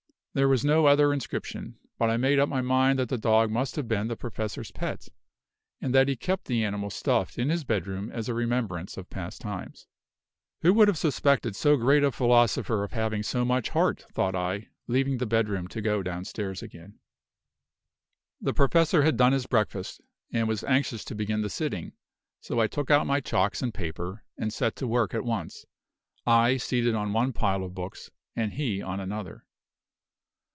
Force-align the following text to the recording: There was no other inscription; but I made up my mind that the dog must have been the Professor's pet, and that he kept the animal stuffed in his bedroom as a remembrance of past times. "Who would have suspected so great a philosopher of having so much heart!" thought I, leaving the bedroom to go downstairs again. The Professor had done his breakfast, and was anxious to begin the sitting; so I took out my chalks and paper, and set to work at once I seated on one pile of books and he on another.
There 0.33 0.47
was 0.47 0.63
no 0.63 0.85
other 0.85 1.11
inscription; 1.11 1.77
but 1.99 2.09
I 2.09 2.15
made 2.15 2.39
up 2.39 2.47
my 2.47 2.61
mind 2.61 2.99
that 2.99 3.09
the 3.09 3.17
dog 3.17 3.51
must 3.51 3.75
have 3.75 3.89
been 3.89 4.07
the 4.07 4.15
Professor's 4.15 4.71
pet, 4.71 5.09
and 5.81 5.93
that 5.93 6.07
he 6.07 6.15
kept 6.15 6.45
the 6.45 6.63
animal 6.63 6.89
stuffed 6.89 7.37
in 7.37 7.49
his 7.49 7.65
bedroom 7.65 8.09
as 8.09 8.29
a 8.29 8.33
remembrance 8.33 8.95
of 8.95 9.09
past 9.09 9.41
times. 9.41 9.87
"Who 10.61 10.73
would 10.73 10.87
have 10.87 10.97
suspected 10.97 11.53
so 11.53 11.75
great 11.75 12.01
a 12.01 12.13
philosopher 12.13 12.81
of 12.81 12.93
having 12.93 13.23
so 13.23 13.43
much 13.43 13.71
heart!" 13.71 14.05
thought 14.13 14.33
I, 14.33 14.69
leaving 14.87 15.17
the 15.17 15.25
bedroom 15.25 15.67
to 15.67 15.81
go 15.81 16.01
downstairs 16.01 16.63
again. 16.63 16.99
The 18.39 18.53
Professor 18.53 19.03
had 19.03 19.17
done 19.17 19.33
his 19.33 19.47
breakfast, 19.47 19.99
and 20.31 20.47
was 20.47 20.63
anxious 20.63 21.03
to 21.03 21.13
begin 21.13 21.41
the 21.41 21.49
sitting; 21.49 21.91
so 22.39 22.61
I 22.61 22.67
took 22.67 22.89
out 22.89 23.05
my 23.05 23.19
chalks 23.19 23.61
and 23.61 23.73
paper, 23.73 24.23
and 24.37 24.53
set 24.53 24.77
to 24.77 24.87
work 24.87 25.13
at 25.13 25.25
once 25.25 25.65
I 26.25 26.55
seated 26.55 26.95
on 26.95 27.11
one 27.11 27.33
pile 27.33 27.65
of 27.65 27.75
books 27.75 28.11
and 28.33 28.53
he 28.53 28.81
on 28.81 29.01
another. 29.01 29.45